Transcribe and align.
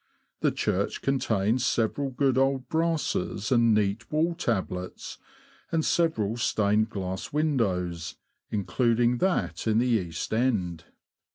The 0.39 0.49
church 0.51 1.03
contains 1.03 1.63
several 1.63 2.09
good 2.09 2.35
old 2.35 2.67
brasses 2.69 3.51
and 3.51 3.71
neat 3.71 4.11
wall 4.11 4.33
tablets, 4.33 5.19
and 5.71 5.85
several 5.85 6.37
stained 6.37 6.89
glass 6.89 7.31
windows, 7.31 8.15
in 8.49 8.65
cluding 8.65 9.19
that 9.19 9.67
at 9.67 9.77
the 9.77 9.85
east 9.85 10.33
end. 10.33 10.85